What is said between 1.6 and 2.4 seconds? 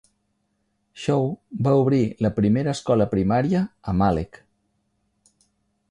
va obrir la